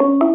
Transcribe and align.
estava 0.00 0.24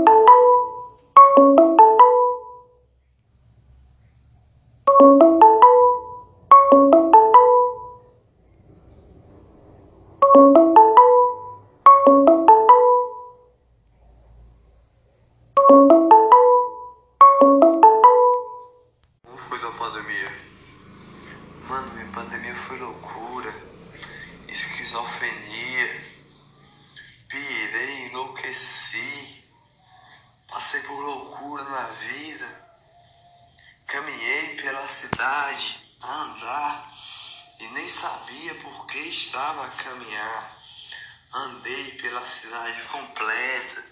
andei 41.69 41.91
pela 42.01 42.25
cidade 42.25 42.81
completa, 42.87 43.85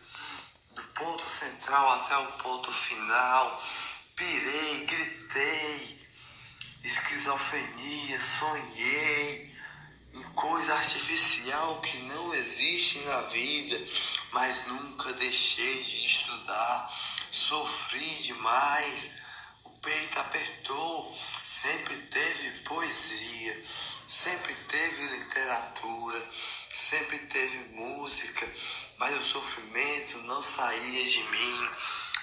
do 0.71 0.81
ponto 0.81 1.23
central 1.29 2.01
até 2.01 2.17
o 2.17 2.31
ponto 2.43 2.71
final, 2.71 3.63
pirei, 4.15 4.85
gritei, 4.85 6.07
esquizofrenia, 6.83 8.19
sonhei 8.19 9.55
em 10.15 10.23
coisa 10.33 10.73
artificial 10.73 11.79
que 11.81 11.97
não 12.03 12.33
existe 12.33 12.99
na 13.01 13.21
vida, 13.21 13.79
mas 14.31 14.65
nunca 14.65 15.13
deixei 15.13 15.83
de 15.83 16.07
estudar, 16.07 16.91
sofri 17.31 18.23
demais, 18.23 19.11
o 19.63 19.69
peito 19.81 20.19
apertou, 20.19 21.15
sempre 21.43 21.95
teve 21.95 22.59
poesia 22.61 23.63
Sempre 24.07 24.55
teve 24.69 25.05
literatura, 25.05 26.29
sempre 26.89 27.17
teve 27.19 27.57
música, 27.75 28.47
mas 28.97 29.17
o 29.17 29.23
sofrimento 29.23 30.19
não 30.19 30.41
saía 30.41 31.03
de 31.03 31.19
mim. 31.23 31.69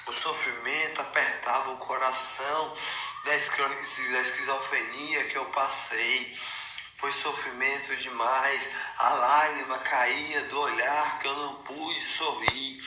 O 0.06 0.12
sofrimento 0.12 1.00
apertava 1.02 1.72
o 1.72 1.76
coração 1.76 2.76
da 3.24 3.34
esquizofrenia 3.36 5.24
que 5.24 5.36
eu 5.36 5.44
passei. 5.46 6.34
Foi 6.96 7.12
sofrimento 7.12 7.94
demais, 7.96 8.66
a 8.98 9.08
lágrima 9.10 9.78
caía 9.80 10.40
do 10.44 10.58
olhar 10.58 11.18
que 11.18 11.28
eu 11.28 11.36
não 11.36 11.54
pude 11.64 12.00
sorrir. 12.16 12.82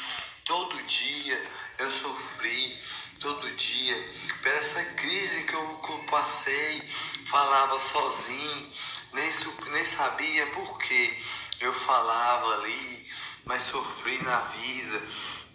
Todo 0.46 0.82
dia 0.84 1.52
eu 1.78 1.92
sofri, 1.92 2.82
todo 3.20 3.52
dia, 3.52 4.14
por 4.42 4.52
essa 4.52 4.84
crise 4.84 5.44
que 5.44 5.54
eu, 5.54 6.06
passei, 6.10 6.82
falava 7.26 7.78
sozinho, 7.80 8.74
nem, 9.14 9.30
nem 9.72 9.86
sabia 9.86 10.48
por 10.48 10.80
que 10.80 11.24
eu 11.60 11.74
falava 11.74 12.54
ali, 12.56 13.10
mas 13.46 13.64
sofri 13.64 14.18
na 14.24 14.40
vida. 14.42 15.02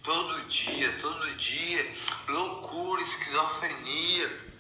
Todo 0.03 0.49
dia, 0.49 0.93
todo 1.01 1.35
dia, 1.37 1.95
loucura, 2.29 3.03
esquizofrenia. 3.03 4.53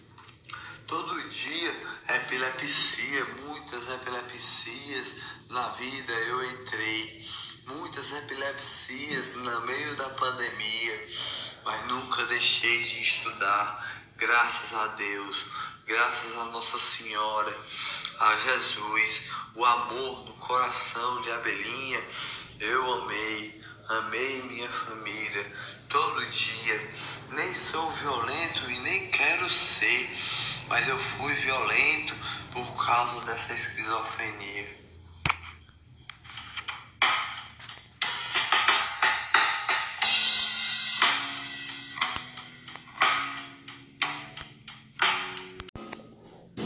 Todo 0.86 1.28
dia, 1.28 1.74
epilepsia, 2.08 3.24
muitas 3.46 3.88
epilepsias 3.88 5.08
na 5.50 5.68
vida 5.70 6.12
eu 6.12 6.50
entrei. 6.52 7.28
Muitas 7.66 8.12
epilepsias 8.12 9.34
no 9.34 9.60
meio 9.62 9.96
da 9.96 10.08
pandemia, 10.10 11.08
mas 11.64 11.86
nunca 11.86 12.24
deixei 12.26 12.82
de 12.82 13.00
estudar, 13.00 14.02
graças 14.16 14.72
a 14.74 14.88
Deus, 14.88 15.36
graças 15.86 16.38
a 16.38 16.44
Nossa 16.46 16.78
Senhora 16.78 17.56
a 18.20 18.36
Jesus, 18.36 19.20
o 19.54 19.64
amor 19.64 20.24
no 20.26 20.32
coração 20.34 21.22
de 21.22 21.30
Abelinha, 21.30 22.00
eu 22.60 22.94
amei, 22.94 23.62
amei 23.88 24.42
minha 24.42 24.68
família 24.68 25.52
todo 25.88 26.26
dia. 26.26 26.90
Nem 27.30 27.54
sou 27.54 27.90
violento 27.92 28.70
e 28.70 28.78
nem 28.80 29.10
quero 29.10 29.48
ser, 29.50 30.10
mas 30.68 30.86
eu 30.88 30.98
fui 30.98 31.34
violento 31.34 32.14
por 32.52 32.84
causa 32.84 33.24
dessa 33.26 33.54
esquizofrenia. 33.54 34.81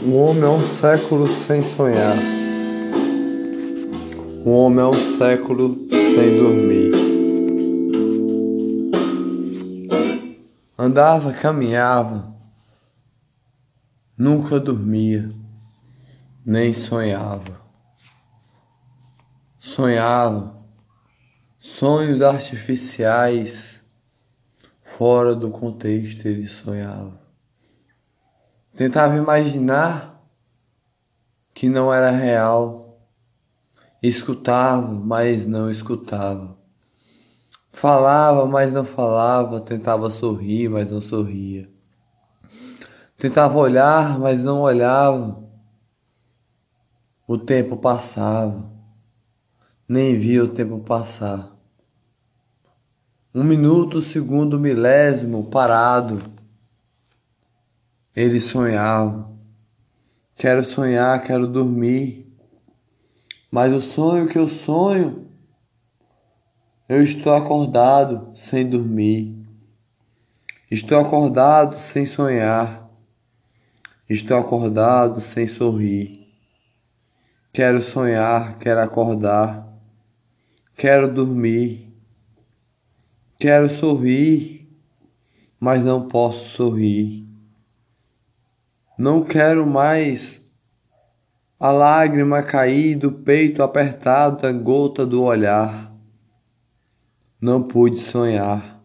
O 0.09 0.15
homem 0.15 0.43
é 0.43 0.47
um 0.47 0.65
século 0.65 1.27
sem 1.27 1.61
sonhar. 1.75 2.15
O 4.45 4.51
homem 4.51 4.79
é 4.79 4.87
um 4.87 5.17
século 5.17 5.85
sem 5.89 6.37
dormir. 6.37 6.91
Andava, 10.79 11.33
caminhava, 11.33 12.33
nunca 14.17 14.61
dormia, 14.61 15.27
nem 16.45 16.71
sonhava. 16.71 17.59
Sonhava 19.59 20.55
sonhos 21.59 22.21
artificiais 22.21 23.81
fora 24.97 25.35
do 25.35 25.51
contexto 25.51 26.25
ele 26.25 26.47
sonhava. 26.47 27.26
Tentava 28.77 29.17
imaginar 29.17 30.21
que 31.51 31.67
não 31.67 31.91
era 31.91 32.11
real. 32.11 32.95
Escutava, 34.03 34.87
mas 34.93 35.47
não 35.47 35.71
escutava. 35.71 36.55
Falava, 37.71 38.45
mas 38.45 38.71
não 38.71 38.85
falava. 38.85 39.59
Tentava 39.61 40.11
sorrir, 40.11 40.69
mas 40.69 40.91
não 40.91 41.01
sorria. 41.01 41.67
Tentava 43.17 43.57
olhar, 43.57 44.19
mas 44.19 44.39
não 44.41 44.61
olhava. 44.61 45.43
O 47.27 47.35
tempo 47.35 47.77
passava. 47.77 48.63
Nem 49.89 50.15
via 50.19 50.43
o 50.43 50.49
tempo 50.49 50.77
passar. 50.81 51.49
Um 53.33 53.43
minuto, 53.43 54.03
segundo, 54.03 54.59
milésimo, 54.59 55.45
parado 55.45 56.36
ele 58.17 58.39
sonhava. 58.39 59.29
Quero 60.35 60.63
sonhar, 60.65 61.21
quero 61.23 61.45
dormir. 61.45 62.25
Mas 63.51 63.71
o 63.71 63.79
sonho 63.79 64.27
que 64.27 64.39
eu 64.39 64.49
sonho, 64.49 65.27
eu 66.89 67.03
estou 67.03 67.35
acordado 67.35 68.35
sem 68.35 68.67
dormir. 68.67 69.35
Estou 70.71 70.99
acordado 70.99 71.77
sem 71.77 72.07
sonhar. 72.07 72.89
Estou 74.09 74.37
acordado 74.37 75.21
sem 75.21 75.45
sorrir. 75.45 76.27
Quero 77.53 77.79
sonhar, 77.83 78.57
quero 78.57 78.81
acordar. 78.81 79.63
Quero 80.75 81.13
dormir. 81.13 81.87
Quero 83.39 83.69
sorrir, 83.69 84.67
mas 85.59 85.83
não 85.83 86.07
posso 86.07 86.49
sorrir. 86.49 87.26
Não 88.97 89.23
quero 89.23 89.67
mais 89.67 90.41
a 91.59 91.69
lágrima 91.69 92.41
cair 92.41 92.95
do 92.95 93.11
peito 93.11 93.61
apertado 93.61 94.41
da 94.41 94.51
gota 94.51 95.05
do 95.05 95.21
olhar. 95.21 95.91
Não 97.39 97.61
pude 97.61 97.99
sonhar, 97.99 98.81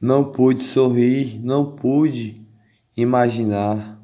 não 0.00 0.32
pude 0.32 0.64
sorrir, 0.64 1.38
não 1.44 1.76
pude 1.76 2.40
imaginar. 2.96 3.98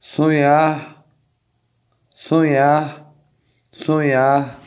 Sonhar, 0.00 1.04
sonhar, 2.14 3.12
sonhar. 3.72 4.60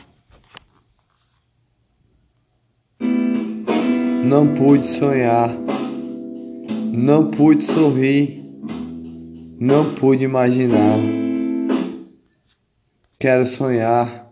Não 4.24 4.54
pude 4.54 4.86
sonhar. 4.88 5.67
Não 7.00 7.30
pude 7.30 7.62
sorrir, 7.62 8.42
não 9.60 9.94
pude 9.94 10.24
imaginar. 10.24 10.98
Quero 13.20 13.46
sonhar, 13.46 14.28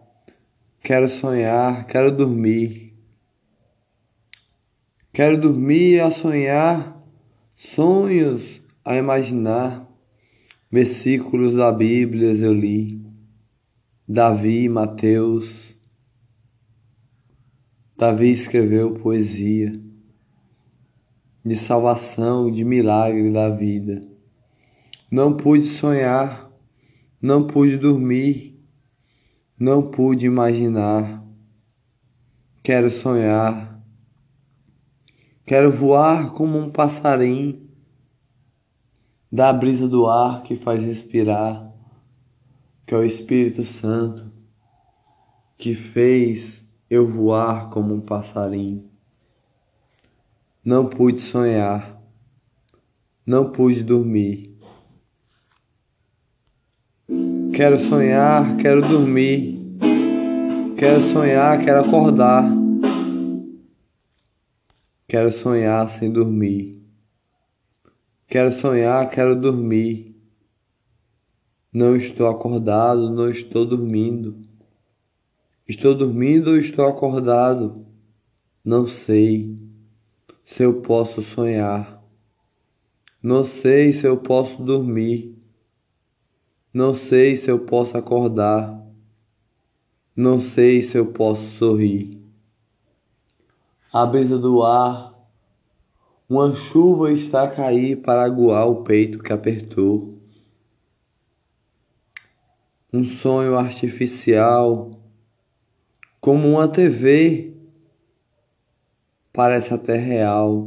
quero 0.82 1.08
sonhar, 1.08 1.86
quero 1.86 2.10
dormir. 2.10 2.92
Quero 5.12 5.40
dormir 5.40 6.00
a 6.00 6.10
sonhar, 6.10 7.00
sonhos 7.56 8.60
a 8.84 8.96
imaginar. 8.96 9.86
Versículos 10.68 11.54
da 11.54 11.70
Bíblia 11.70 12.32
eu 12.32 12.52
li. 12.52 13.00
Davi, 14.08 14.68
Mateus. 14.68 15.48
Davi 17.96 18.32
escreveu 18.32 18.94
poesia 18.94 19.85
de 21.46 21.54
salvação, 21.54 22.50
de 22.50 22.64
milagre 22.64 23.30
da 23.30 23.48
vida. 23.48 24.02
Não 25.08 25.36
pude 25.36 25.68
sonhar, 25.68 26.50
não 27.22 27.46
pude 27.46 27.76
dormir, 27.76 28.52
não 29.56 29.80
pude 29.80 30.26
imaginar. 30.26 31.22
Quero 32.64 32.90
sonhar, 32.90 33.80
quero 35.46 35.70
voar 35.70 36.32
como 36.32 36.58
um 36.58 36.68
passarinho, 36.68 37.64
da 39.30 39.52
brisa 39.52 39.86
do 39.86 40.06
ar 40.06 40.42
que 40.42 40.56
faz 40.56 40.82
respirar, 40.82 41.64
que 42.86 42.92
é 42.94 42.98
o 42.98 43.04
Espírito 43.04 43.64
Santo 43.64 44.26
que 45.58 45.74
fez 45.74 46.60
eu 46.90 47.08
voar 47.08 47.70
como 47.70 47.94
um 47.94 48.00
passarinho. 48.00 48.95
Não 50.66 50.84
pude 50.88 51.20
sonhar, 51.20 51.96
não 53.24 53.52
pude 53.52 53.84
dormir. 53.84 54.50
Quero 57.54 57.78
sonhar, 57.88 58.56
quero 58.56 58.80
dormir. 58.80 59.56
Quero 60.76 61.00
sonhar, 61.12 61.64
quero 61.64 61.82
acordar. 61.82 62.50
Quero 65.06 65.30
sonhar 65.32 65.88
sem 65.88 66.10
dormir. 66.10 66.84
Quero 68.28 68.50
sonhar, 68.50 69.08
quero 69.08 69.40
dormir. 69.40 70.16
Não 71.72 71.94
estou 71.94 72.26
acordado, 72.26 73.08
não 73.08 73.30
estou 73.30 73.64
dormindo. 73.64 74.34
Estou 75.68 75.94
dormindo 75.94 76.50
ou 76.50 76.58
estou 76.58 76.88
acordado? 76.88 77.86
Não 78.64 78.88
sei 78.88 79.64
se 80.46 80.62
eu 80.62 80.80
posso 80.80 81.20
sonhar. 81.22 82.00
Não 83.20 83.44
sei 83.44 83.92
se 83.92 84.06
eu 84.06 84.16
posso 84.16 84.62
dormir. 84.62 85.36
Não 86.72 86.94
sei 86.94 87.36
se 87.36 87.50
eu 87.50 87.58
posso 87.58 87.98
acordar. 87.98 88.80
Não 90.16 90.40
sei 90.40 90.82
se 90.82 90.96
eu 90.96 91.06
posso 91.06 91.42
sorrir. 91.58 92.16
A 93.92 94.06
brisa 94.06 94.38
do 94.38 94.62
ar, 94.62 95.12
uma 96.30 96.54
chuva 96.54 97.12
está 97.12 97.42
a 97.42 97.50
cair 97.50 97.96
para 97.96 98.22
aguar 98.24 98.68
o 98.68 98.84
peito 98.84 99.18
que 99.18 99.32
apertou. 99.32 100.14
Um 102.92 103.04
sonho 103.04 103.58
artificial, 103.58 104.92
como 106.20 106.48
uma 106.48 106.68
TV 106.68 107.55
parece 109.36 109.74
até 109.74 109.98
real, 109.98 110.66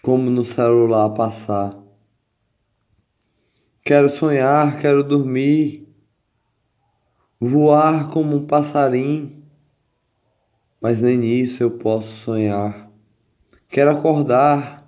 como 0.00 0.30
no 0.30 0.44
celular 0.44 1.10
passar. 1.10 1.76
Quero 3.84 4.08
sonhar, 4.08 4.80
quero 4.80 5.02
dormir, 5.02 5.84
voar 7.40 8.08
como 8.10 8.36
um 8.36 8.46
passarinho, 8.46 9.32
mas 10.80 11.00
nem 11.00 11.18
nisso 11.18 11.60
eu 11.60 11.72
posso 11.72 12.12
sonhar. 12.24 12.88
Quero 13.68 13.90
acordar, 13.90 14.84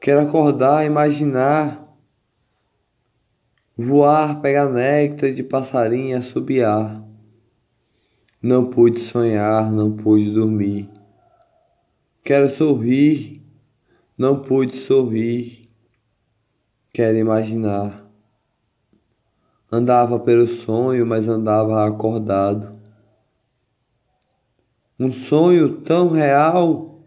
quero 0.00 0.20
acordar, 0.20 0.86
imaginar, 0.86 1.78
voar, 3.76 4.40
pegar 4.40 4.70
néctar 4.70 5.30
de 5.30 5.42
passarinho 5.42 6.08
e 6.08 6.14
assobiar. 6.14 7.11
Não 8.42 8.68
pude 8.68 8.98
sonhar, 8.98 9.70
não 9.70 9.96
pude 9.96 10.28
dormir. 10.32 10.88
Quero 12.24 12.50
sorrir, 12.52 13.40
não 14.18 14.42
pude 14.42 14.76
sorrir. 14.76 15.68
Quero 16.92 17.16
imaginar. 17.16 18.04
Andava 19.70 20.18
pelo 20.18 20.48
sonho, 20.48 21.06
mas 21.06 21.28
andava 21.28 21.86
acordado. 21.86 22.72
Um 24.98 25.12
sonho 25.12 25.80
tão 25.80 26.08
real 26.08 26.98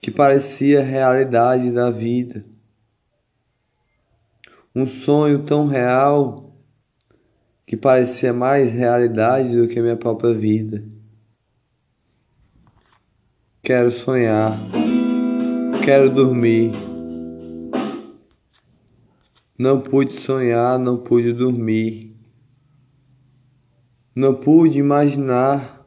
que 0.00 0.10
parecia 0.10 0.82
realidade 0.82 1.70
da 1.70 1.90
vida. 1.90 2.44
Um 4.74 4.84
sonho 4.84 5.44
tão 5.44 5.66
real 5.66 6.49
que 7.70 7.76
parecia 7.76 8.32
mais 8.32 8.72
realidade 8.72 9.54
do 9.56 9.68
que 9.68 9.80
minha 9.80 9.94
própria 9.94 10.34
vida. 10.34 10.82
Quero 13.62 13.92
sonhar, 13.92 14.52
quero 15.84 16.12
dormir. 16.12 16.72
Não 19.56 19.80
pude 19.80 20.14
sonhar, 20.14 20.80
não 20.80 20.98
pude 20.98 21.32
dormir. 21.32 22.12
Não 24.16 24.34
pude 24.34 24.80
imaginar. 24.80 25.80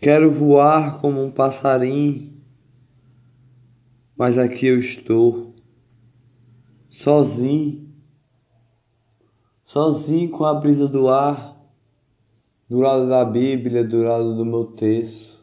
Quero 0.00 0.28
voar 0.28 1.00
como 1.00 1.24
um 1.24 1.30
passarinho, 1.30 2.32
mas 4.16 4.36
aqui 4.36 4.66
eu 4.66 4.80
estou, 4.80 5.54
sozinho 6.90 7.87
sozinho 9.68 10.30
com 10.30 10.46
a 10.46 10.54
brisa 10.54 10.88
do 10.88 11.08
ar, 11.08 11.54
do 12.70 12.80
lado 12.80 13.06
da 13.06 13.22
Bíblia, 13.22 13.84
do 13.84 14.02
lado 14.02 14.34
do 14.34 14.42
meu 14.42 14.64
texto, 14.64 15.36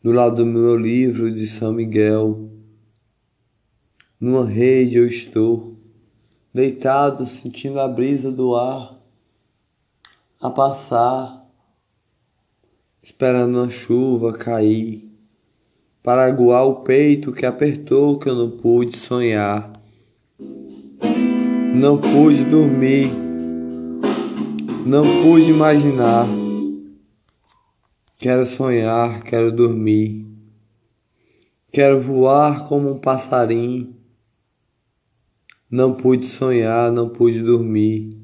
do 0.00 0.12
lado 0.12 0.36
do 0.36 0.46
meu 0.46 0.76
livro 0.76 1.28
de 1.28 1.48
São 1.48 1.72
Miguel. 1.72 2.48
Numa 4.20 4.46
rede 4.46 4.94
eu 4.94 5.08
estou, 5.08 5.74
deitado, 6.54 7.26
sentindo 7.26 7.80
a 7.80 7.88
brisa 7.88 8.30
do 8.30 8.54
ar 8.54 8.96
a 10.40 10.48
passar, 10.50 11.36
esperando 13.02 13.60
a 13.60 13.68
chuva 13.68 14.38
cair, 14.38 15.02
para 16.00 16.26
aguar 16.26 16.64
o 16.64 16.84
peito 16.84 17.32
que 17.32 17.44
apertou 17.44 18.20
que 18.20 18.28
eu 18.28 18.36
não 18.36 18.50
pude 18.52 18.96
sonhar. 18.96 19.79
Não 21.74 21.98
pude 21.98 22.44
dormir, 22.44 23.12
não 24.84 25.22
pude 25.22 25.50
imaginar. 25.50 26.26
Quero 28.18 28.44
sonhar, 28.44 29.22
quero 29.22 29.52
dormir. 29.52 30.26
Quero 31.72 32.00
voar 32.00 32.66
como 32.66 32.90
um 32.90 32.98
passarinho. 32.98 33.94
Não 35.70 35.94
pude 35.94 36.26
sonhar, 36.26 36.90
não 36.90 37.08
pude 37.08 37.40
dormir. 37.40 38.16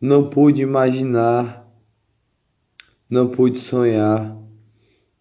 Não 0.00 0.28
pude 0.28 0.62
imaginar. 0.62 1.64
Não 3.08 3.28
pude 3.28 3.60
sonhar. 3.60 4.36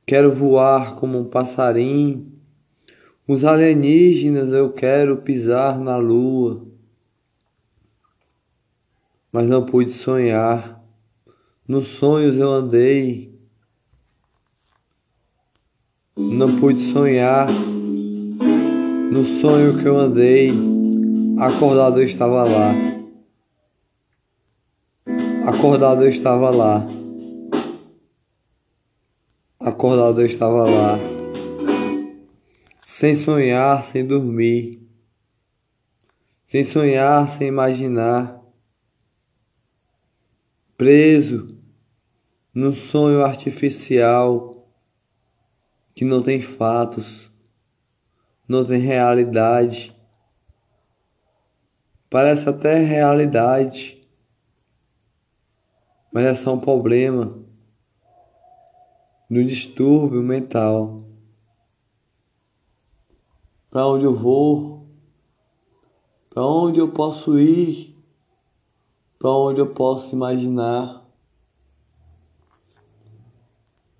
Quero 0.08 0.34
voar 0.34 0.96
como 0.96 1.20
um 1.20 1.25
passarinho. 1.25 2.28
Os 3.28 3.46
alienígenas 3.46 4.52
eu 4.52 4.74
quero 4.74 5.18
pisar 5.18 5.80
na 5.80 5.96
lua 5.96 6.69
mas 9.32 9.48
não 9.48 9.66
pude 9.66 9.92
sonhar. 9.92 10.80
Nos 11.68 11.88
sonhos 11.88 12.36
eu 12.38 12.52
andei, 12.52 13.32
não 16.18 16.60
pude 16.60 16.80
sonhar. 16.92 17.48
No 19.12 19.24
sonho 19.42 19.78
que 19.78 19.86
eu 19.86 19.98
andei, 19.98 20.52
acordado 21.40 22.00
eu 22.00 22.06
estava 22.06 22.44
lá. 22.44 22.74
Acordado 25.46 26.04
eu 26.04 26.10
estava 26.10 26.50
lá. 26.50 26.86
Acordado 29.60 30.22
eu 30.22 30.26
estava 30.26 30.64
lá. 30.70 31.00
Sem 32.88 33.16
sonhar, 33.16 33.84
sem 33.84 34.06
dormir. 34.06 34.80
Sem 36.48 36.64
sonhar, 36.64 37.28
sem 37.30 37.48
imaginar 37.48 38.38
preso 40.80 41.46
num 42.56 42.74
sonho 42.74 43.22
artificial 43.22 44.66
que 45.94 46.06
não 46.06 46.24
tem 46.24 46.42
fatos, 46.42 47.30
não 48.48 48.66
tem 48.66 48.80
realidade. 48.80 49.94
Parece 52.10 52.48
até 52.48 52.80
realidade, 52.80 54.02
mas 56.14 56.26
é 56.26 56.34
só 56.34 56.54
um 56.54 56.60
problema 56.62 57.38
do 59.30 59.44
distúrbio 59.44 60.24
mental. 60.24 61.04
Para 63.70 63.86
onde 63.86 64.06
eu 64.06 64.16
vou? 64.16 64.88
Para 66.30 66.46
onde 66.46 66.80
eu 66.80 66.88
posso 66.88 67.38
ir? 67.38 67.88
Para 69.20 69.32
onde 69.32 69.60
eu 69.60 69.68
posso 69.68 70.16
imaginar. 70.16 71.04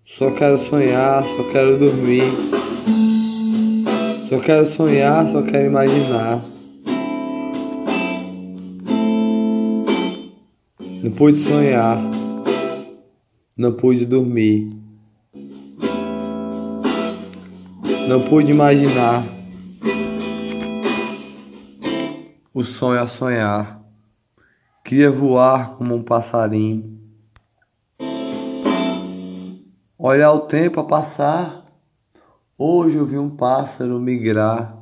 Só 0.06 0.32
quero 0.32 0.58
sonhar, 0.58 1.28
só 1.28 1.44
quero 1.52 1.78
dormir. 1.78 2.24
Só 4.30 4.40
quero 4.40 4.66
sonhar, 4.66 5.28
só 5.28 5.42
quero 5.42 5.66
imaginar. 5.66 6.42
Não 11.04 11.12
pude 11.12 11.38
sonhar, 11.38 11.98
não 13.58 13.74
pude 13.74 14.06
dormir, 14.06 14.70
não 18.08 18.22
pude 18.22 18.52
imaginar 18.52 19.24
o 22.54 22.64
sonho 22.64 23.02
a 23.02 23.08
sonhar. 23.08 23.79
Queria 24.90 25.12
voar 25.12 25.76
como 25.76 25.94
um 25.94 26.02
passarinho, 26.02 26.98
olhar 30.00 30.32
o 30.32 30.40
tempo 30.40 30.80
a 30.80 30.84
passar. 30.84 31.64
Hoje 32.58 32.96
eu 32.96 33.06
vi 33.06 33.16
um 33.16 33.30
pássaro 33.30 34.00
migrar, 34.00 34.76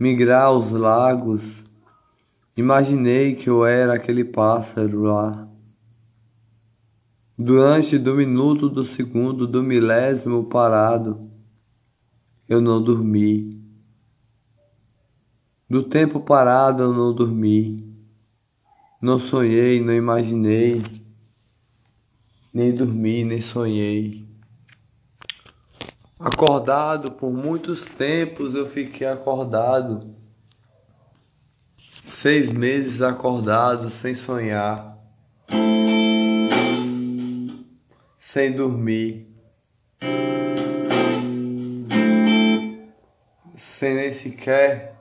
migrar 0.00 0.44
aos 0.44 0.70
lagos 0.70 1.62
Imaginei 2.56 3.34
que 3.34 3.50
eu 3.50 3.66
era 3.66 3.92
aquele 3.92 4.24
pássaro 4.24 5.02
lá. 5.02 5.46
Durante 7.36 7.98
do 7.98 8.14
minuto, 8.14 8.70
do 8.70 8.86
segundo, 8.86 9.46
do 9.46 9.62
milésimo 9.62 10.44
parado, 10.44 11.20
eu 12.48 12.62
não 12.62 12.82
dormi. 12.82 13.62
Do 15.68 15.82
tempo 15.82 16.18
parado 16.18 16.82
eu 16.82 16.94
não 16.94 17.12
dormi. 17.12 17.93
Não 19.04 19.20
sonhei, 19.20 19.82
não 19.82 19.92
imaginei, 19.92 20.82
nem 22.54 22.74
dormi, 22.74 23.22
nem 23.22 23.38
sonhei. 23.38 24.24
Acordado 26.18 27.10
por 27.10 27.30
muitos 27.30 27.82
tempos 27.82 28.54
eu 28.54 28.66
fiquei 28.66 29.06
acordado 29.06 30.02
Seis 32.06 32.48
meses 32.48 33.02
acordado 33.02 33.90
sem 33.90 34.14
sonhar, 34.14 34.96
sem 38.18 38.52
dormir, 38.52 39.26
sem 43.54 43.94
nem 43.96 44.12
sequer 44.14 44.94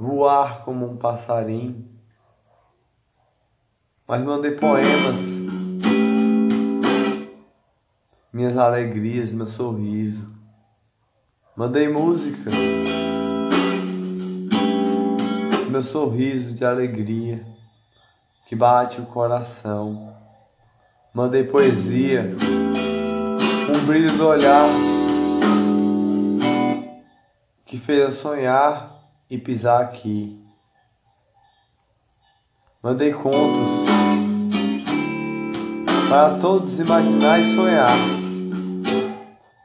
voar 0.00 0.64
como 0.64 0.90
um 0.90 0.96
passarinho. 0.96 1.86
Mas 4.08 4.24
mandei 4.24 4.52
poemas, 4.52 5.16
minhas 8.32 8.56
alegrias, 8.56 9.30
meu 9.30 9.46
sorriso. 9.46 10.28
Mandei 11.54 11.88
música 11.88 12.50
meu 15.70 15.84
sorriso 15.84 16.52
de 16.52 16.64
alegria 16.64 17.44
que 18.48 18.56
bate 18.56 19.00
o 19.00 19.06
coração. 19.06 20.12
Mandei 21.14 21.44
poesia, 21.44 22.22
um 23.68 23.86
brilho 23.86 24.10
do 24.16 24.26
olhar 24.26 24.68
que 27.66 27.78
fez 27.78 28.00
eu 28.00 28.12
sonhar 28.12 28.99
e 29.30 29.38
pisar 29.38 29.82
aqui. 29.82 30.44
Mandei 32.82 33.12
contos 33.12 33.60
para 36.08 36.38
todos 36.40 36.78
imaginar 36.78 37.38
e 37.38 37.54
sonhar 37.54 38.20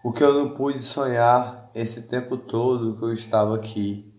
o 0.04 0.14
que 0.14 0.24
eu 0.24 0.34
não 0.36 0.50
pude 0.50 0.84
sonhar 0.84 1.68
esse 1.74 2.00
tempo 2.00 2.38
todo 2.38 2.96
que 2.96 3.04
eu 3.04 3.12
estava 3.12 3.56
aqui. 3.56 4.14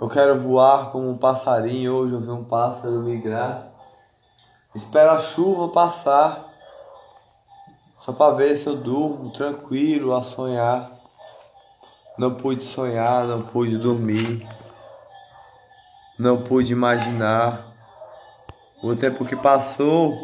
Eu 0.00 0.08
quero 0.08 0.40
voar 0.40 0.92
como 0.92 1.10
um 1.10 1.18
passarinho. 1.18 1.92
Hoje 1.92 2.12
eu 2.12 2.20
vi 2.20 2.30
um 2.30 2.44
pássaro 2.44 3.00
migrar. 3.00 3.66
Espero 4.72 5.10
a 5.10 5.18
chuva 5.18 5.72
passar. 5.72 6.46
Só 8.04 8.12
para 8.12 8.36
ver 8.36 8.56
se 8.56 8.68
eu 8.68 8.76
durmo 8.76 9.32
tranquilo 9.32 10.14
a 10.14 10.22
sonhar. 10.22 10.97
Não 12.18 12.34
pude 12.34 12.64
sonhar, 12.64 13.26
não 13.26 13.42
pude 13.42 13.78
dormir. 13.78 14.44
Não 16.18 16.42
pude 16.42 16.72
imaginar 16.72 17.64
o 18.82 18.96
tempo 18.96 19.24
que 19.24 19.36
passou. 19.36 20.18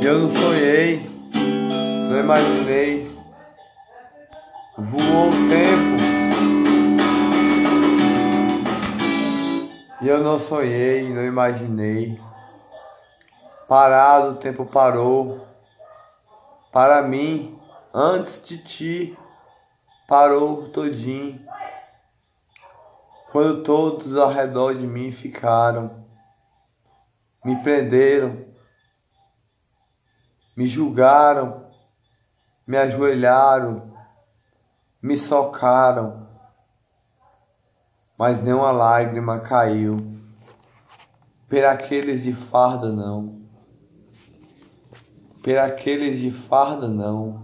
Eu 0.00 0.20
não 0.20 0.30
sonhei, 0.30 1.00
não 2.08 2.20
imaginei. 2.20 3.02
Voou 4.78 5.30
o 5.30 5.48
tempo. 5.48 5.98
E 10.00 10.08
eu 10.08 10.22
não 10.22 10.38
sonhei, 10.38 11.12
não 11.12 11.24
imaginei. 11.24 12.20
Parado, 13.66 14.30
o 14.30 14.36
tempo 14.36 14.64
parou. 14.64 15.44
Para 16.72 17.02
mim, 17.02 17.58
antes 17.92 18.40
de 18.44 18.58
ti, 18.58 19.18
parou 20.08 20.68
todinho. 20.70 21.40
Quando 23.30 23.62
todos 23.62 24.16
ao 24.16 24.32
redor 24.32 24.74
de 24.74 24.88
mim 24.88 25.12
ficaram, 25.12 25.88
me 27.44 27.62
prenderam, 27.62 28.44
me 30.56 30.66
julgaram, 30.66 31.64
me 32.66 32.76
ajoelharam, 32.76 33.94
me 35.00 35.16
socaram 35.16 36.26
mas 38.18 38.42
nenhuma 38.42 38.72
lágrima 38.72 39.38
caiu. 39.38 40.04
Per 41.48 41.64
aqueles 41.64 42.24
de 42.24 42.34
farda 42.34 42.92
não, 42.92 43.38
per 45.42 45.58
aqueles 45.58 46.18
de 46.18 46.30
farda 46.30 46.88
não, 46.88 47.40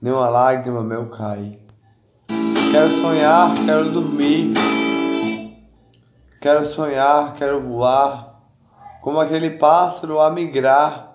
nenhuma 0.00 0.28
lágrima 0.28 0.82
meu 0.82 1.08
cai. 1.10 1.61
Quero 2.72 3.02
sonhar, 3.02 3.54
quero 3.66 3.90
dormir, 3.90 4.54
quero 6.40 6.66
sonhar, 6.72 7.34
quero 7.36 7.60
voar, 7.60 8.34
como 9.02 9.20
aquele 9.20 9.50
pássaro 9.50 10.18
a 10.18 10.30
migrar, 10.30 11.14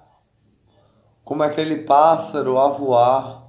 como 1.25 1.41
aquele 1.41 1.77
pássaro 1.77 2.59
a 2.59 2.67
voar. 2.67 3.41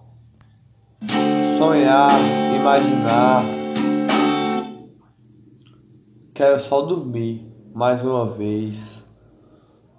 Sonhar, 1.58 2.12
imaginar 2.56 3.58
Quero 6.38 6.62
só 6.62 6.80
dormir 6.82 7.42
mais 7.74 8.00
uma 8.00 8.26
vez. 8.26 8.78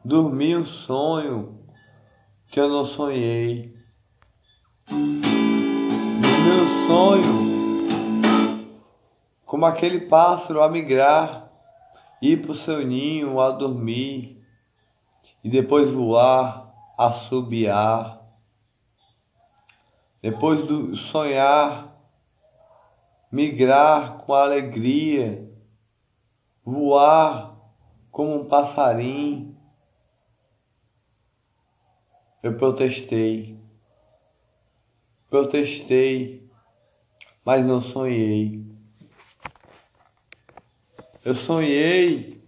Dormir 0.05 0.55
um 0.55 0.65
sonho 0.65 1.53
que 2.49 2.57
eu 2.59 2.69
não 2.69 2.85
sonhei. 2.85 3.69
Dormir 4.89 6.61
um 6.61 6.87
sonho 6.87 7.48
como 9.49 9.65
aquele 9.65 10.01
pássaro 10.01 10.61
a 10.61 10.69
migrar, 10.69 11.49
ir 12.21 12.39
para 12.39 12.51
o 12.51 12.55
seu 12.55 12.85
ninho 12.85 13.41
a 13.41 13.49
dormir 13.49 14.39
e 15.43 15.49
depois 15.49 15.91
voar, 15.91 16.71
assobiar. 16.95 18.15
Depois 20.21 20.63
do 20.67 20.95
sonhar, 20.95 21.91
migrar 23.31 24.19
com 24.19 24.35
alegria 24.35 25.43
voar 26.63 27.51
como 28.11 28.41
um 28.41 28.45
passarinho. 28.45 29.57
Eu 32.43 32.55
protestei, 32.55 33.59
protestei, 35.27 36.39
mas 37.43 37.65
não 37.65 37.81
sonhei. 37.81 38.68
Eu 41.29 41.35
sonhei, 41.35 42.41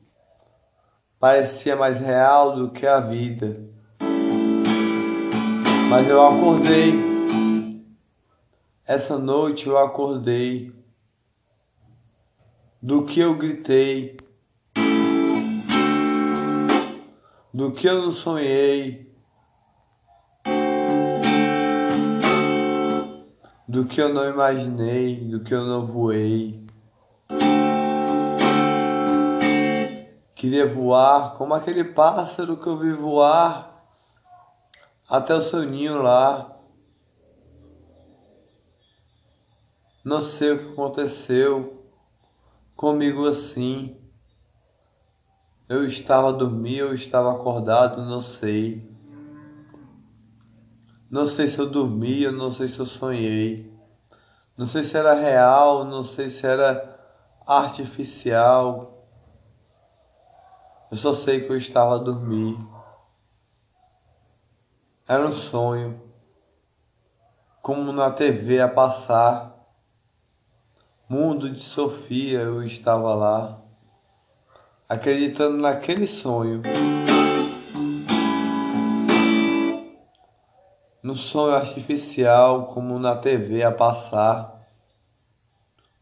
parecia 1.19 1.75
mais 1.75 1.99
real 1.99 2.55
do 2.55 2.71
que 2.71 2.87
a 2.87 2.99
vida. 2.99 3.55
Mas 5.87 6.09
eu 6.09 6.25
acordei, 6.25 6.95
essa 8.87 9.19
noite 9.19 9.67
eu 9.67 9.77
acordei. 9.77 10.73
Do 12.81 13.05
que 13.05 13.19
eu 13.19 13.35
gritei, 13.35 14.17
do 17.53 17.71
que 17.71 17.87
eu 17.87 18.01
não 18.01 18.11
sonhei, 18.11 19.07
do 23.67 23.85
que 23.85 24.01
eu 24.01 24.11
não 24.11 24.27
imaginei, 24.27 25.17
do 25.17 25.43
que 25.43 25.53
eu 25.53 25.67
não 25.67 25.85
voei. 25.85 26.70
Queria 30.41 30.65
voar 30.67 31.35
como 31.35 31.53
aquele 31.53 31.83
pássaro 31.83 32.57
que 32.57 32.65
eu 32.65 32.75
vi 32.75 32.91
voar 32.93 33.71
até 35.07 35.35
o 35.35 35.47
seu 35.47 35.61
ninho 35.61 36.01
lá. 36.01 36.49
Não 40.03 40.23
sei 40.23 40.53
o 40.53 40.57
que 40.57 40.71
aconteceu 40.71 41.85
comigo 42.75 43.27
assim. 43.27 43.95
Eu 45.69 45.85
estava 45.85 46.33
dormindo, 46.33 46.85
eu 46.85 46.95
estava 46.95 47.31
acordado, 47.35 48.03
não 48.03 48.23
sei. 48.23 48.81
Não 51.11 51.29
sei 51.29 51.49
se 51.49 51.59
eu 51.59 51.69
dormia, 51.69 52.31
não 52.31 52.51
sei 52.51 52.67
se 52.67 52.79
eu 52.79 52.87
sonhei. 52.87 53.71
Não 54.57 54.67
sei 54.67 54.83
se 54.85 54.97
era 54.97 55.13
real, 55.13 55.85
não 55.85 56.03
sei 56.03 56.31
se 56.31 56.47
era 56.47 56.99
artificial. 57.45 58.90
Eu 60.91 60.97
só 60.97 61.15
sei 61.15 61.39
que 61.39 61.49
eu 61.49 61.55
estava 61.55 61.95
a 61.95 61.99
dormir. 61.99 62.57
Era 65.07 65.25
um 65.25 65.33
sonho, 65.33 65.97
como 67.61 67.93
na 67.93 68.11
TV 68.11 68.59
a 68.59 68.67
passar. 68.67 69.55
Mundo 71.07 71.49
de 71.49 71.61
Sofia, 71.61 72.39
eu 72.39 72.61
estava 72.63 73.13
lá, 73.13 73.57
acreditando 74.89 75.57
naquele 75.57 76.07
sonho. 76.07 76.61
No 81.01 81.15
sonho 81.15 81.55
artificial, 81.55 82.65
como 82.73 82.99
na 82.99 83.15
TV 83.15 83.63
a 83.63 83.71
passar, 83.71 84.53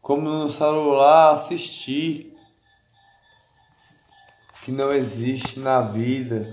como 0.02 0.28
no 0.28 0.52
celular 0.52 1.36
assistir, 1.36 2.29
que 4.70 4.76
não 4.76 4.92
existe 4.92 5.58
na 5.58 5.80
vida 5.80 6.46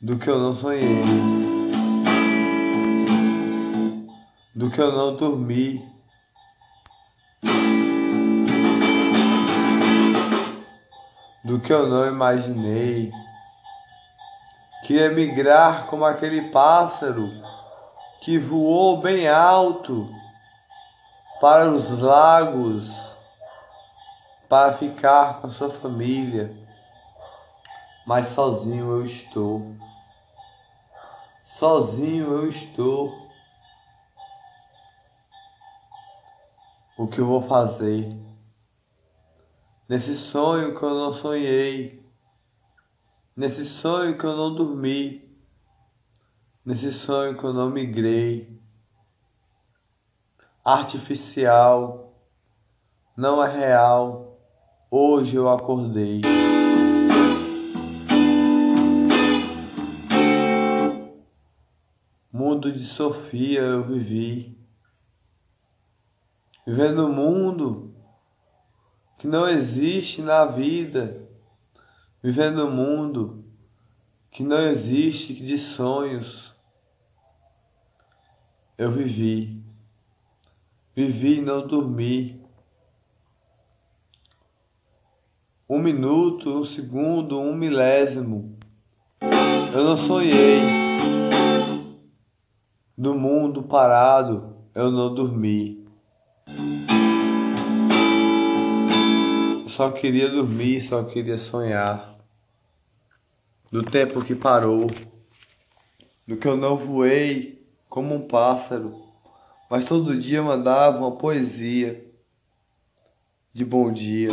do 0.00 0.16
que 0.16 0.30
eu 0.30 0.38
não 0.38 0.54
sonhei, 0.54 1.02
do 4.54 4.70
que 4.70 4.80
eu 4.80 4.92
não 4.92 5.16
dormi. 5.16 5.84
Do 11.44 11.58
que 11.58 11.72
eu 11.72 11.88
não 11.88 12.06
imaginei. 12.06 13.10
Queria 14.86 15.10
migrar 15.10 15.86
como 15.86 16.04
aquele 16.04 16.50
pássaro 16.50 17.28
que 18.20 18.38
voou 18.38 19.00
bem 19.00 19.28
alto 19.28 20.08
para 21.40 21.68
os 21.68 21.98
lagos 21.98 23.03
para 24.54 24.78
ficar 24.78 25.40
com 25.40 25.48
a 25.48 25.50
sua 25.50 25.68
família, 25.68 26.48
mas 28.06 28.32
sozinho 28.36 28.88
eu 28.88 29.04
estou 29.04 29.74
sozinho 31.58 32.30
eu 32.30 32.48
estou. 32.50 33.12
O 36.96 37.08
que 37.08 37.18
eu 37.18 37.26
vou 37.26 37.48
fazer? 37.48 38.06
Nesse 39.88 40.14
sonho 40.14 40.78
que 40.78 40.84
eu 40.84 40.90
não 40.90 41.14
sonhei, 41.14 42.00
nesse 43.36 43.64
sonho 43.64 44.16
que 44.16 44.24
eu 44.24 44.36
não 44.36 44.54
dormi, 44.54 45.20
nesse 46.64 46.92
sonho 46.92 47.36
que 47.36 47.42
eu 47.42 47.52
não 47.52 47.70
migrei, 47.70 48.56
artificial, 50.64 52.08
não 53.16 53.42
é 53.42 53.50
real. 53.50 54.33
Hoje 54.96 55.34
eu 55.34 55.50
acordei. 55.50 56.20
mundo 62.32 62.70
de 62.70 62.84
Sofia 62.84 63.58
eu 63.58 63.82
vivi. 63.82 64.56
Vivendo 66.64 67.06
um 67.06 67.12
mundo 67.12 67.92
que 69.18 69.26
não 69.26 69.48
existe 69.48 70.22
na 70.22 70.46
vida. 70.46 71.20
Vivendo 72.22 72.64
um 72.64 72.70
mundo 72.70 73.44
que 74.30 74.44
não 74.44 74.60
existe 74.60 75.34
de 75.34 75.58
sonhos. 75.58 76.52
Eu 78.78 78.92
vivi. 78.92 79.60
Vivi 80.94 81.38
e 81.38 81.42
não 81.42 81.66
dormi. 81.66 82.43
Um 85.66 85.78
minuto, 85.78 86.60
um 86.60 86.66
segundo, 86.66 87.40
um 87.40 87.56
milésimo. 87.56 88.54
Eu 89.72 89.84
não 89.84 89.96
sonhei. 89.96 90.60
No 92.98 93.14
mundo 93.14 93.62
parado 93.62 94.54
eu 94.74 94.90
não 94.90 95.14
dormi. 95.14 95.82
Só 99.74 99.90
queria 99.90 100.28
dormir, 100.28 100.82
só 100.82 101.02
queria 101.02 101.38
sonhar. 101.38 102.14
Do 103.72 103.82
tempo 103.82 104.22
que 104.22 104.34
parou, 104.34 104.90
do 106.28 106.36
que 106.36 106.46
eu 106.46 106.58
não 106.58 106.76
voei 106.76 107.58
como 107.88 108.14
um 108.14 108.28
pássaro, 108.28 108.94
mas 109.70 109.86
todo 109.86 110.20
dia 110.20 110.42
mandava 110.42 110.98
uma 110.98 111.12
poesia 111.12 112.04
de 113.54 113.64
bom 113.64 113.90
dia, 113.90 114.30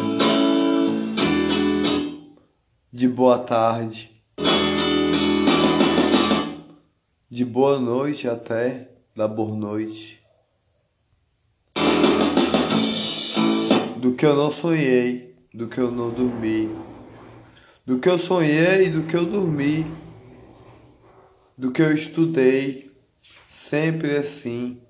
de 2.94 3.08
boa 3.08 3.40
tarde 3.40 4.12
de 7.32 7.46
boa 7.46 7.80
noite 7.80 8.28
até 8.28 8.86
da 9.16 9.26
boa 9.26 9.56
noite. 9.56 10.20
Do 13.96 14.14
que 14.16 14.26
eu 14.26 14.36
não 14.36 14.52
sonhei, 14.52 15.34
do 15.54 15.70
que 15.70 15.78
eu 15.78 15.90
não 15.90 16.10
dormi, 16.10 16.70
do 17.88 18.00
que 18.00 18.10
eu 18.10 18.20
sonhei, 18.20 18.90
do 18.90 19.04
que 19.04 19.16
eu 19.16 19.26
dormi, 19.26 19.86
do 21.58 21.72
que 21.72 21.82
eu 21.82 21.96
estudei, 21.96 22.92
sempre 23.50 24.18
assim. 24.18 24.82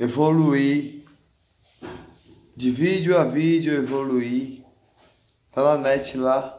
Evoluir, 0.00 1.04
de 2.56 2.72
vídeo 2.72 3.16
a 3.16 3.22
vídeo 3.22 3.72
evoluir. 3.72 4.65
Na 5.56 5.78
net 5.78 6.18
lá 6.18 6.56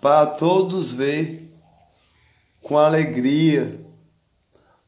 para 0.00 0.26
todos 0.26 0.92
ver 0.92 1.48
com 2.62 2.76
alegria, 2.76 3.80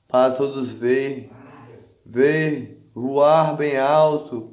para 0.08 0.34
todos 0.34 0.72
ver, 0.72 1.30
ver 2.04 2.82
voar 2.94 3.56
bem 3.56 3.76
alto 3.76 4.52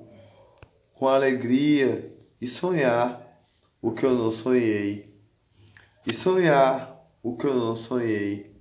com 0.93 1.08
alegria 1.08 2.08
e 2.39 2.47
sonhar 2.47 3.19
o 3.82 3.91
que 3.91 4.06
eu 4.06 4.13
não 4.13 4.32
sonhei. 4.32 5.12
E 6.06 6.13
sonhar 6.13 6.95
o 7.23 7.36
que 7.36 7.45
eu 7.45 7.56
não 7.56 7.75
sonhei. 7.75 8.56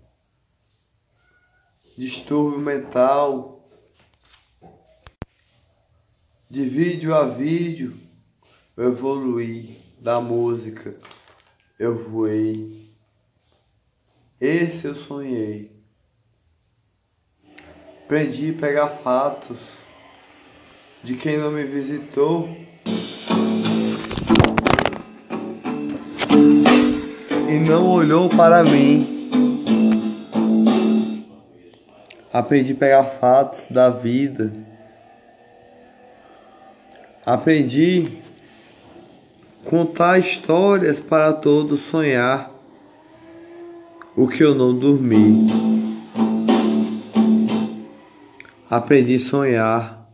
Distúrbio 1.96 2.58
mental, 2.58 3.60
de 6.50 6.64
vídeo 6.66 7.14
a 7.14 7.24
vídeo, 7.24 8.03
eu 8.76 8.88
evoluí 8.88 9.78
da 10.00 10.20
música 10.20 10.94
eu 11.78 11.96
voei. 12.08 12.88
Esse 14.40 14.86
eu 14.86 14.94
sonhei. 14.94 15.70
Aprendi 18.04 18.54
a 18.56 18.60
pegar 18.60 18.88
fatos 18.88 19.58
de 21.02 21.16
quem 21.16 21.36
não 21.36 21.50
me 21.50 21.64
visitou. 21.64 22.48
E 27.48 27.68
não 27.68 27.90
olhou 27.90 28.28
para 28.28 28.62
mim. 28.62 29.30
Aprendi 32.32 32.72
a 32.72 32.76
pegar 32.76 33.04
fatos 33.04 33.64
da 33.70 33.90
vida. 33.90 34.52
Aprendi 37.24 38.23
contar 39.64 40.18
histórias 40.18 41.00
para 41.00 41.32
todos 41.32 41.80
sonhar 41.80 42.52
o 44.14 44.28
que 44.28 44.44
eu 44.44 44.54
não 44.54 44.78
dormi. 44.78 45.46
Aprendi 48.70 49.14
a 49.14 49.18
sonhar 49.18 50.08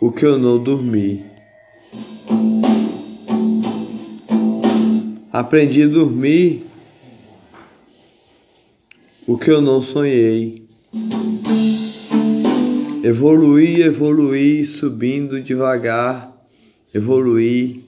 o 0.00 0.12
que 0.12 0.24
eu 0.24 0.38
não 0.38 0.62
dormi. 0.62 1.24
Aprendi 5.32 5.82
a 5.82 5.88
dormir 5.88 6.66
o 9.26 9.36
que 9.36 9.50
eu 9.50 9.60
não 9.60 9.82
sonhei. 9.82 10.64
Evoluí, 13.02 13.82
evoluí, 13.82 14.64
subindo 14.64 15.40
devagar, 15.40 16.32
evoluí. 16.94 17.84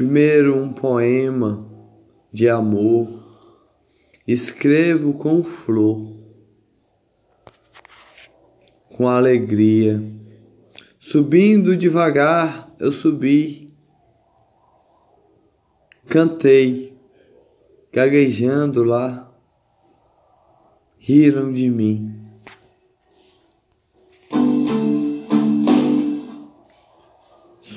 Primeiro 0.00 0.56
um 0.56 0.72
poema 0.72 1.62
de 2.32 2.48
amor, 2.48 3.06
escrevo 4.26 5.12
com 5.12 5.44
flor, 5.44 6.16
com 8.96 9.06
alegria. 9.06 10.02
Subindo 10.98 11.76
devagar, 11.76 12.74
eu 12.80 12.90
subi, 12.92 13.74
cantei, 16.08 16.96
gaguejando 17.92 18.82
lá, 18.82 19.30
riram 20.98 21.52
de 21.52 21.68
mim. 21.68 22.18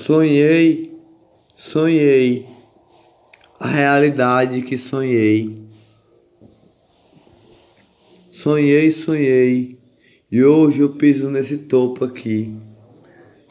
Sonhei, 0.06 0.93
sonhei 1.72 2.46
a 3.58 3.68
realidade 3.68 4.62
que 4.64 4.78
sonhei. 4.78 5.64
Sonhei, 8.32 8.92
sonhei, 8.92 9.78
e 10.30 10.44
hoje 10.44 10.82
eu 10.82 10.90
piso 10.90 11.30
nesse 11.30 11.58
topo 11.58 12.04
aqui, 12.04 12.54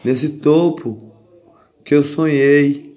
nesse 0.04 0.28
topo 0.28 1.14
que 1.84 1.94
eu 1.94 2.02
sonhei. 2.02 2.92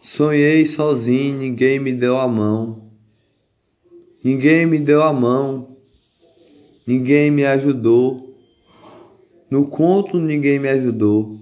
Sonhei 0.00 0.64
sozinho, 0.64 1.38
ninguém 1.38 1.80
me 1.80 1.92
deu 1.92 2.18
a 2.18 2.28
mão, 2.28 2.82
ninguém 4.22 4.66
me 4.66 4.78
deu 4.78 5.02
a 5.02 5.12
mão, 5.12 5.76
ninguém 6.86 7.30
me 7.30 7.44
ajudou. 7.44 8.32
No 9.50 9.66
conto, 9.66 10.18
ninguém 10.18 10.58
me 10.58 10.68
ajudou. 10.68 11.41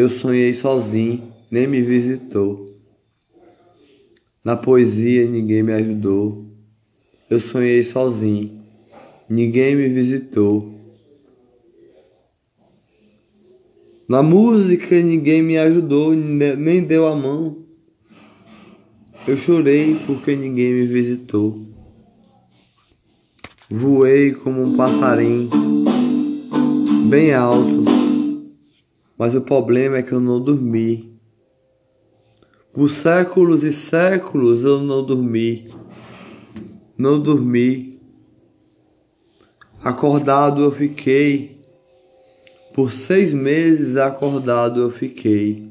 Eu 0.00 0.08
sonhei 0.08 0.54
sozinho, 0.54 1.22
nem 1.50 1.66
me 1.66 1.82
visitou. 1.82 2.74
Na 4.42 4.56
poesia 4.56 5.26
ninguém 5.26 5.62
me 5.62 5.74
ajudou. 5.74 6.42
Eu 7.28 7.38
sonhei 7.38 7.82
sozinho, 7.82 8.50
ninguém 9.28 9.76
me 9.76 9.90
visitou. 9.90 10.74
Na 14.08 14.22
música 14.22 14.98
ninguém 15.02 15.42
me 15.42 15.58
ajudou, 15.58 16.14
nem 16.14 16.82
deu 16.82 17.06
a 17.06 17.14
mão. 17.14 17.58
Eu 19.28 19.36
chorei 19.36 19.96
porque 20.06 20.34
ninguém 20.34 20.72
me 20.72 20.86
visitou. 20.86 21.60
Voei 23.68 24.32
como 24.32 24.62
um 24.62 24.76
passarinho, 24.78 25.50
bem 27.10 27.34
alto 27.34 27.79
mas 29.20 29.34
o 29.34 29.42
problema 29.42 29.98
é 29.98 30.02
que 30.02 30.12
eu 30.12 30.20
não 30.20 30.40
dormi. 30.40 31.12
Por 32.72 32.88
séculos 32.88 33.62
e 33.62 33.70
séculos 33.70 34.64
eu 34.64 34.80
não 34.80 35.04
dormi. 35.04 35.70
Não 36.96 37.20
dormi. 37.20 38.00
Acordado 39.84 40.62
eu 40.62 40.70
fiquei. 40.70 41.54
Por 42.72 42.90
seis 42.90 43.30
meses 43.34 43.94
acordado 43.96 44.80
eu 44.80 44.90
fiquei. 44.90 45.68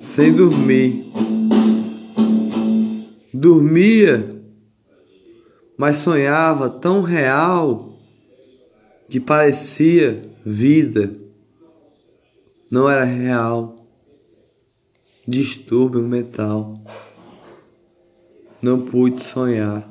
Sem 0.00 0.32
dormir. 0.32 1.12
Dormia, 3.34 4.34
mas 5.76 5.96
sonhava 5.96 6.70
tão 6.70 7.02
real 7.02 7.92
que 9.10 9.20
parecia 9.20 10.22
vida 10.42 11.19
não 12.70 12.88
era 12.88 13.04
real. 13.04 13.76
Distúrbio 15.26 16.02
mental. 16.02 16.78
Não 18.62 18.86
pude 18.86 19.20
sonhar. 19.24 19.88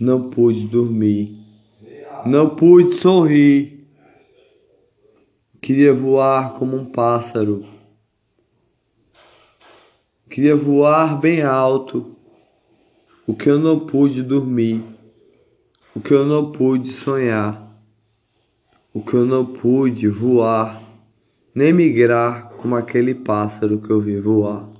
Não 0.00 0.30
pude 0.30 0.66
dormir. 0.66 1.36
Não 2.24 2.48
pude 2.56 2.94
sorrir. 2.94 3.86
Queria 5.60 5.92
voar 5.92 6.54
como 6.54 6.76
um 6.78 6.86
pássaro. 6.86 7.66
Queria 10.30 10.56
voar 10.56 11.20
bem 11.20 11.42
alto. 11.42 12.16
O 13.26 13.34
que 13.34 13.50
eu 13.50 13.58
não 13.58 13.80
pude 13.80 14.22
dormir. 14.22 14.82
O 15.94 16.00
que 16.00 16.12
eu 16.12 16.24
não 16.24 16.52
pude 16.52 16.90
sonhar. 16.90 17.62
O 18.94 19.02
que 19.02 19.14
eu 19.14 19.26
não 19.26 19.44
pude 19.44 20.08
voar 20.08 20.85
nem 21.56 21.72
migrar 21.72 22.50
como 22.58 22.76
aquele 22.76 23.14
pássaro 23.14 23.78
que 23.78 23.88
eu 23.88 23.98
vi 23.98 24.20
voar. 24.20 24.75